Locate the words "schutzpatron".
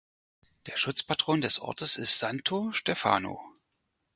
0.77-1.41